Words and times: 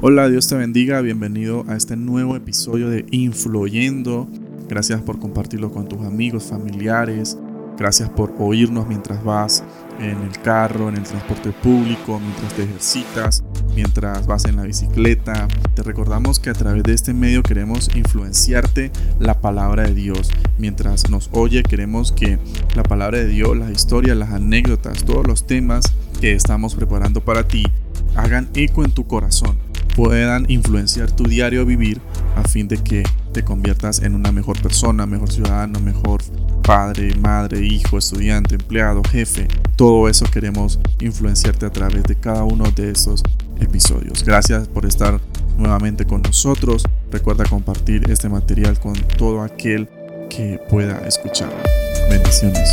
Hola, 0.00 0.28
Dios 0.28 0.46
te 0.46 0.54
bendiga, 0.54 1.00
bienvenido 1.00 1.64
a 1.66 1.74
este 1.74 1.96
nuevo 1.96 2.36
episodio 2.36 2.88
de 2.88 3.04
Influyendo. 3.10 4.28
Gracias 4.68 5.02
por 5.02 5.18
compartirlo 5.18 5.72
con 5.72 5.88
tus 5.88 6.02
amigos, 6.02 6.44
familiares. 6.44 7.36
Gracias 7.76 8.08
por 8.08 8.32
oírnos 8.38 8.86
mientras 8.86 9.24
vas 9.24 9.64
en 9.98 10.22
el 10.22 10.38
carro, 10.40 10.88
en 10.88 10.98
el 10.98 11.02
transporte 11.02 11.50
público, 11.50 12.20
mientras 12.20 12.54
te 12.54 12.62
ejercitas, 12.62 13.42
mientras 13.74 14.24
vas 14.28 14.44
en 14.44 14.54
la 14.54 14.62
bicicleta. 14.62 15.48
Te 15.74 15.82
recordamos 15.82 16.38
que 16.38 16.50
a 16.50 16.54
través 16.54 16.84
de 16.84 16.94
este 16.94 17.12
medio 17.12 17.42
queremos 17.42 17.90
influenciarte 17.96 18.92
la 19.18 19.40
palabra 19.40 19.82
de 19.82 19.94
Dios. 19.94 20.30
Mientras 20.58 21.10
nos 21.10 21.28
oye, 21.32 21.64
queremos 21.64 22.12
que 22.12 22.38
la 22.76 22.84
palabra 22.84 23.18
de 23.18 23.26
Dios, 23.26 23.56
las 23.56 23.72
historias, 23.72 24.16
las 24.16 24.30
anécdotas, 24.30 25.04
todos 25.04 25.26
los 25.26 25.48
temas 25.48 25.92
que 26.20 26.34
estamos 26.34 26.76
preparando 26.76 27.20
para 27.20 27.48
ti 27.48 27.64
hagan 28.14 28.48
eco 28.54 28.84
en 28.84 28.92
tu 28.92 29.04
corazón 29.08 29.67
puedan 29.98 30.48
influenciar 30.48 31.10
tu 31.10 31.24
diario 31.24 31.66
vivir 31.66 32.00
a 32.36 32.44
fin 32.44 32.68
de 32.68 32.78
que 32.78 33.02
te 33.32 33.42
conviertas 33.42 34.00
en 34.00 34.14
una 34.14 34.30
mejor 34.30 34.62
persona, 34.62 35.06
mejor 35.06 35.32
ciudadano, 35.32 35.80
mejor 35.80 36.22
padre, 36.62 37.12
madre, 37.16 37.66
hijo, 37.66 37.98
estudiante, 37.98 38.54
empleado, 38.54 39.02
jefe. 39.10 39.48
Todo 39.74 40.08
eso 40.08 40.24
queremos 40.32 40.78
influenciarte 41.00 41.66
a 41.66 41.70
través 41.70 42.04
de 42.04 42.14
cada 42.14 42.44
uno 42.44 42.70
de 42.70 42.92
estos 42.92 43.24
episodios. 43.58 44.22
Gracias 44.22 44.68
por 44.68 44.86
estar 44.86 45.20
nuevamente 45.56 46.04
con 46.04 46.22
nosotros. 46.22 46.84
Recuerda 47.10 47.44
compartir 47.46 48.08
este 48.08 48.28
material 48.28 48.78
con 48.78 48.94
todo 49.16 49.42
aquel 49.42 49.88
que 50.30 50.60
pueda 50.70 51.08
escucharlo. 51.08 51.58
Bendiciones. 52.08 52.68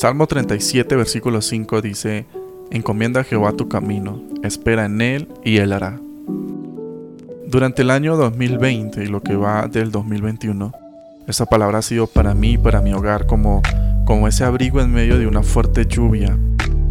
Salmo 0.00 0.26
37, 0.26 0.96
versículo 0.96 1.42
5 1.42 1.82
dice, 1.82 2.24
Encomienda 2.70 3.20
a 3.20 3.24
Jehová 3.24 3.52
tu 3.52 3.68
camino, 3.68 4.22
espera 4.42 4.86
en 4.86 5.02
él 5.02 5.28
y 5.44 5.58
él 5.58 5.74
hará. 5.74 6.00
Durante 7.46 7.82
el 7.82 7.90
año 7.90 8.16
2020 8.16 9.04
y 9.04 9.08
lo 9.08 9.22
que 9.22 9.36
va 9.36 9.68
del 9.68 9.90
2021, 9.90 10.72
esa 11.28 11.44
palabra 11.44 11.80
ha 11.80 11.82
sido 11.82 12.06
para 12.06 12.32
mí 12.32 12.52
y 12.52 12.56
para 12.56 12.80
mi 12.80 12.94
hogar 12.94 13.26
como, 13.26 13.60
como 14.06 14.26
ese 14.26 14.42
abrigo 14.42 14.80
en 14.80 14.90
medio 14.90 15.18
de 15.18 15.26
una 15.26 15.42
fuerte 15.42 15.84
lluvia 15.84 16.34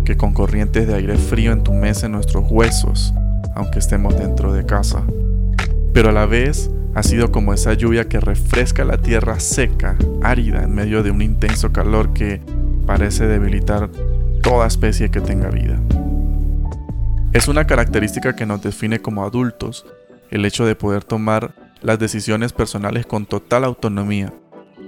que 0.05 0.15
con 0.15 0.31
corrientes 0.31 0.85
de 0.85 0.93
aire 0.93 1.17
frío 1.17 1.51
entumece 1.51 2.09
nuestros 2.09 2.43
huesos, 2.51 3.15
aunque 3.55 3.79
estemos 3.79 4.19
dentro 4.19 4.53
de 4.53 4.67
casa. 4.67 5.01
Pero 5.95 6.09
a 6.09 6.11
la 6.11 6.27
vez 6.27 6.69
ha 6.93 7.01
sido 7.01 7.31
como 7.31 7.55
esa 7.55 7.73
lluvia 7.73 8.07
que 8.07 8.19
refresca 8.19 8.85
la 8.85 8.97
tierra 8.97 9.39
seca, 9.39 9.97
árida, 10.21 10.61
en 10.61 10.75
medio 10.75 11.01
de 11.01 11.09
un 11.09 11.23
intenso 11.23 11.73
calor 11.73 12.13
que 12.13 12.39
parece 12.89 13.27
debilitar 13.27 13.87
toda 14.41 14.65
especie 14.65 15.11
que 15.11 15.21
tenga 15.21 15.51
vida. 15.51 15.79
Es 17.33 17.47
una 17.47 17.67
característica 17.67 18.35
que 18.35 18.47
nos 18.47 18.63
define 18.63 18.99
como 18.99 19.23
adultos, 19.23 19.85
el 20.31 20.43
hecho 20.43 20.65
de 20.65 20.73
poder 20.73 21.03
tomar 21.03 21.53
las 21.83 21.99
decisiones 21.99 22.51
personales 22.51 23.05
con 23.05 23.27
total 23.27 23.63
autonomía, 23.63 24.33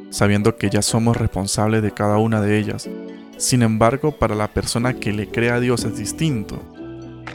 sabiendo 0.10 0.56
que 0.56 0.72
ya 0.72 0.82
somos 0.82 1.16
responsables 1.16 1.84
de 1.84 1.92
cada 1.92 2.18
una 2.18 2.42
de 2.42 2.58
ellas. 2.58 2.90
Sin 3.38 3.62
embargo, 3.62 4.18
para 4.18 4.34
la 4.34 4.48
persona 4.48 4.96
que 4.96 5.14
le 5.14 5.28
crea 5.28 5.54
a 5.54 5.60
Dios 5.60 5.86
es 5.86 5.96
distinto, 5.96 6.60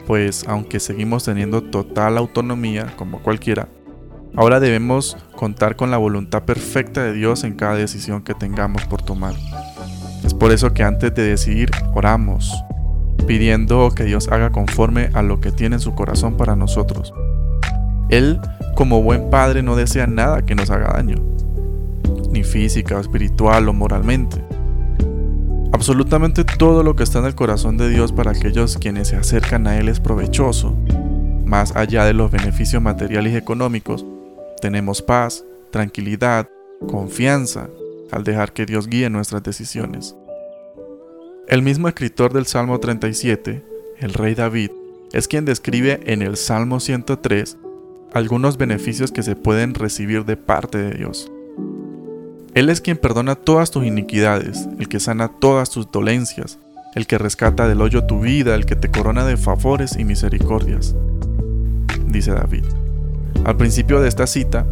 pues 0.05 0.43
aunque 0.49 0.81
seguimos 0.81 1.23
teniendo 1.23 1.63
total 1.63 2.17
autonomía 2.17 2.93
como 2.97 3.23
cualquiera, 3.23 3.69
ahora 4.35 4.59
debemos 4.59 5.15
contar 5.33 5.77
con 5.77 5.91
la 5.91 5.97
voluntad 5.97 6.43
perfecta 6.43 7.05
de 7.05 7.13
Dios 7.13 7.45
en 7.45 7.55
cada 7.55 7.75
decisión 7.75 8.21
que 8.21 8.33
tengamos 8.33 8.83
por 8.83 9.01
tomar. 9.01 9.33
Por 10.39 10.51
eso 10.51 10.73
que 10.73 10.83
antes 10.83 11.13
de 11.15 11.23
decidir 11.23 11.71
oramos, 11.93 12.53
pidiendo 13.25 13.91
que 13.93 14.05
Dios 14.05 14.29
haga 14.29 14.51
conforme 14.51 15.09
a 15.13 15.21
lo 15.21 15.41
que 15.41 15.51
tiene 15.51 15.75
en 15.75 15.81
su 15.81 15.95
corazón 15.95 16.37
para 16.37 16.55
nosotros. 16.55 17.13
Él, 18.09 18.39
como 18.75 19.03
buen 19.03 19.29
padre, 19.29 19.63
no 19.63 19.75
desea 19.75 20.07
nada 20.07 20.43
que 20.43 20.55
nos 20.55 20.69
haga 20.69 20.93
daño, 20.93 21.17
ni 22.31 22.43
física, 22.43 22.99
espiritual 22.99 23.67
o 23.67 23.73
moralmente. 23.73 24.43
Absolutamente 25.73 26.43
todo 26.43 26.83
lo 26.83 26.95
que 26.95 27.03
está 27.03 27.19
en 27.19 27.25
el 27.25 27.35
corazón 27.35 27.77
de 27.77 27.89
Dios 27.89 28.13
para 28.13 28.31
aquellos 28.31 28.77
quienes 28.77 29.09
se 29.09 29.17
acercan 29.17 29.67
a 29.67 29.77
Él 29.77 29.89
es 29.89 29.99
provechoso. 29.99 30.75
Más 31.45 31.75
allá 31.75 32.05
de 32.05 32.13
los 32.13 32.31
beneficios 32.31 32.81
materiales 32.81 33.33
y 33.33 33.37
económicos, 33.37 34.05
tenemos 34.61 35.01
paz, 35.01 35.43
tranquilidad, 35.71 36.47
confianza, 36.87 37.69
al 38.11 38.23
dejar 38.23 38.53
que 38.53 38.65
Dios 38.65 38.87
guíe 38.87 39.09
nuestras 39.09 39.43
decisiones. 39.43 40.15
El 41.47 41.61
mismo 41.61 41.87
escritor 41.87 42.33
del 42.33 42.45
Salmo 42.45 42.77
37, 42.77 43.63
el 43.99 44.13
rey 44.13 44.35
David, 44.35 44.69
es 45.13 45.29
quien 45.29 45.45
describe 45.45 46.01
en 46.05 46.21
el 46.21 46.35
Salmo 46.35 46.81
103 46.81 47.55
algunos 48.13 48.57
beneficios 48.57 49.13
que 49.13 49.23
se 49.23 49.37
pueden 49.37 49.73
recibir 49.73 50.25
de 50.25 50.35
parte 50.35 50.77
de 50.77 50.97
Dios. 50.97 51.31
Él 52.53 52.67
es 52.67 52.81
quien 52.81 52.97
perdona 52.97 53.35
todas 53.35 53.71
tus 53.71 53.85
iniquidades, 53.85 54.67
el 54.77 54.89
que 54.89 54.99
sana 54.99 55.29
todas 55.29 55.69
tus 55.69 55.89
dolencias, 55.89 56.59
el 56.95 57.07
que 57.07 57.17
rescata 57.17 57.65
del 57.65 57.79
hoyo 57.79 58.03
tu 58.03 58.19
vida, 58.19 58.53
el 58.53 58.65
que 58.65 58.75
te 58.75 58.91
corona 58.91 59.23
de 59.23 59.37
favores 59.37 59.95
y 59.97 60.03
misericordias, 60.03 60.97
dice 62.09 62.31
David. 62.31 62.65
Al 63.45 63.55
principio 63.55 64.01
de 64.01 64.09
esta 64.09 64.27
cita, 64.27 64.67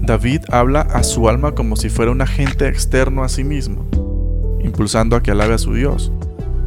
David 0.00 0.42
habla 0.52 0.82
a 0.82 1.02
su 1.02 1.28
alma 1.28 1.56
como 1.56 1.74
si 1.74 1.88
fuera 1.88 2.12
un 2.12 2.20
agente 2.20 2.68
externo 2.68 3.24
a 3.24 3.28
sí 3.28 3.42
mismo, 3.42 3.84
impulsando 4.64 5.14
a 5.14 5.22
que 5.22 5.30
alabe 5.30 5.54
a 5.54 5.58
su 5.58 5.74
Dios, 5.74 6.10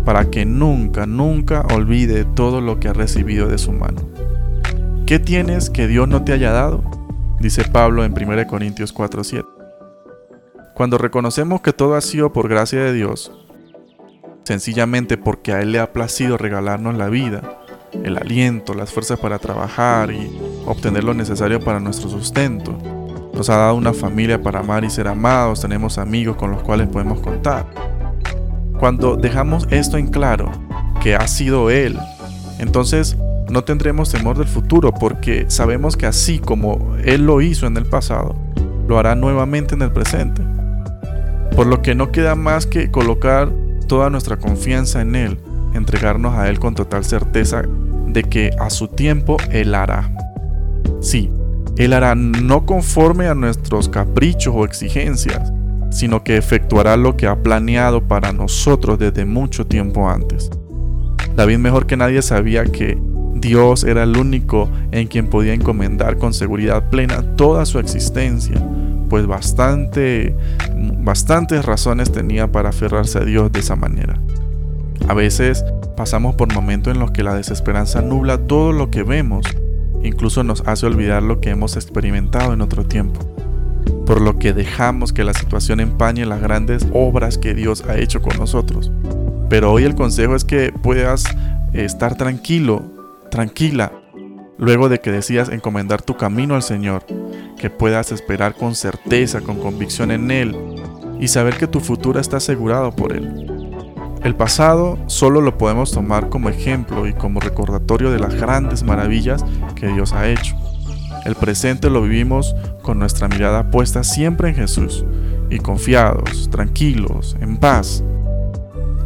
para 0.06 0.30
que 0.30 0.46
nunca, 0.46 1.06
nunca 1.06 1.66
olvide 1.74 2.24
todo 2.24 2.62
lo 2.62 2.80
que 2.80 2.88
ha 2.88 2.94
recibido 2.94 3.48
de 3.48 3.58
su 3.58 3.74
mano. 3.74 4.02
¿Qué 5.06 5.20
tienes 5.20 5.70
que 5.70 5.88
Dios 5.88 6.08
no 6.08 6.24
te 6.24 6.32
haya 6.32 6.52
dado? 6.52 6.84
Dice 7.40 7.66
Pablo 7.66 8.06
en 8.06 8.14
1 8.14 8.48
Corintios 8.48 8.94
4:7. 8.94 9.46
Cuando 10.74 10.98
reconocemos 10.98 11.62
que 11.62 11.74
todo 11.74 11.96
ha 11.96 12.02
sido 12.02 12.32
por 12.32 12.48
gracia 12.48 12.80
de 12.82 12.94
Dios, 12.94 13.32
sencillamente 14.44 15.18
porque 15.18 15.52
a 15.52 15.62
Él 15.62 15.72
le 15.72 15.80
ha 15.80 15.92
placido 15.92 16.38
regalarnos 16.38 16.96
la 16.96 17.10
vida, 17.10 17.60
el 18.04 18.18
aliento, 18.18 18.74
las 18.74 18.94
fuerzas 18.94 19.20
para 19.20 19.40
trabajar 19.40 20.12
y 20.12 20.40
obtener 20.66 21.04
lo 21.04 21.14
necesario 21.14 21.60
para 21.60 21.80
nuestro 21.80 22.10
sustento, 22.10 22.78
nos 23.38 23.50
ha 23.52 23.58
dado 23.58 23.76
una 23.76 23.94
familia 23.94 24.42
para 24.42 24.60
amar 24.60 24.84
y 24.84 24.90
ser 24.90 25.08
amados, 25.08 25.62
tenemos 25.62 26.00
amigos 26.00 26.36
con 26.38 26.50
los 26.52 26.64
cuales 26.64 26.88
podemos 26.88 27.20
contar. 27.20 27.68
Cuando 28.80 29.16
dejamos 29.16 29.68
esto 29.70 29.98
en 29.98 30.08
claro, 30.08 30.52
que 31.02 31.16
ha 31.16 31.28
sido 31.28 31.70
Él, 31.70 31.98
entonces 32.58 33.16
no 33.50 33.64
tendremos 33.64 34.12
temor 34.12 34.38
del 34.38 34.48
futuro 34.48 34.92
porque 34.92 35.46
sabemos 35.50 35.96
que 35.96 36.08
así 36.08 36.40
como 36.40 36.96
Él 37.04 37.26
lo 37.26 37.42
hizo 37.42 37.68
en 37.68 37.78
el 37.78 37.86
pasado, 37.86 38.36
lo 38.88 38.98
hará 38.98 39.16
nuevamente 39.16 39.76
en 39.76 39.84
el 39.84 39.92
presente. 39.92 40.42
Por 41.56 41.68
lo 41.68 41.82
que 41.82 41.94
no 41.94 42.12
queda 42.12 42.36
más 42.36 42.66
que 42.66 42.90
colocar 42.90 43.52
toda 43.88 44.10
nuestra 44.10 44.38
confianza 44.38 45.02
en 45.02 45.16
Él, 45.16 45.40
entregarnos 45.74 46.36
a 46.36 46.50
Él 46.50 46.60
con 46.60 46.74
total 46.74 47.06
certeza 47.06 47.62
de 48.08 48.24
que 48.24 48.50
a 48.60 48.72
su 48.72 48.88
tiempo 48.88 49.38
Él 49.52 49.76
hará. 49.76 50.12
Sí, 51.02 51.30
él 51.78 51.94
hará 51.94 52.16
no 52.16 52.66
conforme 52.66 53.28
a 53.28 53.36
nuestros 53.36 53.88
caprichos 53.88 54.54
o 54.56 54.66
exigencias, 54.66 55.54
sino 55.92 56.24
que 56.24 56.38
efectuará 56.38 56.98
lo 56.98 57.16
que 57.16 57.28
ha 57.28 57.42
planeado 57.42 58.08
para 58.08 58.34
nosotros 58.34 59.00
desde 59.00 59.26
mucho 59.26 59.66
tiempo 59.66 60.10
antes. 60.10 60.50
David 61.36 61.60
mejor 61.60 61.86
que 61.86 61.98
nadie 61.98 62.22
sabía 62.22 62.66
que 62.66 62.98
Dios 63.36 63.84
era 63.84 64.04
el 64.04 64.18
único 64.18 64.70
en 64.92 65.08
quien 65.08 65.28
podía 65.28 65.54
encomendar 65.54 66.18
con 66.18 66.34
seguridad 66.34 66.90
plena 66.90 67.22
toda 67.36 67.66
su 67.66 67.78
existencia, 67.78 68.56
pues 69.08 69.28
bastante, 69.28 70.36
bastantes 71.00 71.64
razones 71.64 72.12
tenía 72.12 72.52
para 72.52 72.70
aferrarse 72.70 73.20
a 73.20 73.24
Dios 73.24 73.52
de 73.52 73.60
esa 73.60 73.76
manera. 73.76 74.20
A 75.08 75.14
veces 75.14 75.64
pasamos 75.96 76.36
por 76.36 76.52
momentos 76.54 76.94
en 76.94 77.00
los 77.00 77.12
que 77.12 77.24
la 77.24 77.36
desesperanza 77.36 78.02
nubla 78.02 78.40
todo 78.40 78.72
lo 78.72 78.90
que 78.90 79.04
vemos 79.04 79.46
incluso 80.08 80.44
nos 80.44 80.62
hace 80.68 80.86
olvidar 80.86 81.22
lo 81.24 81.40
que 81.40 81.50
hemos 81.50 81.76
experimentado 81.76 82.54
en 82.54 82.62
otro 82.62 82.86
tiempo, 82.86 83.20
por 84.06 84.22
lo 84.22 84.40
que 84.40 84.54
dejamos 84.54 85.14
que 85.14 85.24
la 85.24 85.34
situación 85.34 85.80
empañe 85.80 86.26
las 86.26 86.42
grandes 86.42 86.88
obras 86.94 87.38
que 87.38 87.54
Dios 87.54 87.84
ha 87.88 87.98
hecho 87.98 88.22
con 88.22 88.38
nosotros. 88.38 88.92
Pero 89.50 89.72
hoy 89.72 89.84
el 89.84 89.96
consejo 89.96 90.36
es 90.36 90.44
que 90.44 90.72
puedas 90.72 91.24
estar 91.74 92.16
tranquilo, 92.18 92.84
tranquila, 93.30 93.92
luego 94.58 94.90
de 94.90 95.00
que 95.00 95.12
decidas 95.12 95.50
encomendar 95.50 96.02
tu 96.02 96.18
camino 96.18 96.56
al 96.56 96.64
Señor, 96.64 97.06
que 97.58 97.70
puedas 97.70 98.12
esperar 98.12 98.56
con 98.56 98.76
certeza, 98.76 99.42
con 99.42 99.60
convicción 99.60 100.12
en 100.12 100.32
Él, 100.32 100.56
y 101.20 101.28
saber 101.28 101.58
que 101.58 101.68
tu 101.68 101.80
futuro 101.80 102.20
está 102.20 102.38
asegurado 102.38 102.92
por 102.92 103.14
Él. 103.14 103.57
El 104.28 104.36
pasado 104.36 105.00
solo 105.08 105.40
lo 105.40 105.58
podemos 105.58 105.94
tomar 105.94 106.28
como 106.28 106.50
ejemplo 106.50 107.08
y 107.08 107.14
como 107.14 107.40
recordatorio 107.40 108.12
de 108.12 108.20
las 108.20 108.36
grandes 108.36 108.84
maravillas 108.84 109.46
que 109.74 109.88
Dios 109.88 110.12
ha 110.12 110.28
hecho. 110.28 110.54
El 111.24 111.36
presente 111.36 111.90
lo 111.90 112.02
vivimos 112.02 112.54
con 112.82 113.00
nuestra 113.00 113.30
mirada 113.30 113.72
puesta 113.72 114.04
siempre 114.04 114.50
en 114.50 114.56
Jesús 114.56 115.06
y 115.50 115.60
confiados, 115.60 116.50
tranquilos, 116.52 117.38
en 117.40 117.56
paz. 117.56 118.04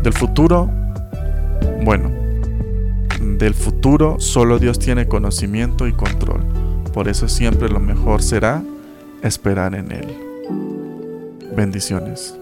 Del 0.01 0.13
futuro, 0.13 0.71
bueno, 1.83 2.09
del 3.37 3.53
futuro 3.53 4.19
solo 4.19 4.57
Dios 4.57 4.79
tiene 4.79 5.07
conocimiento 5.07 5.85
y 5.85 5.93
control. 5.93 6.41
Por 6.95 7.07
eso 7.07 7.27
siempre 7.27 7.69
lo 7.69 7.79
mejor 7.79 8.23
será 8.23 8.63
esperar 9.21 9.75
en 9.75 9.91
Él. 9.91 10.17
Bendiciones. 11.55 12.40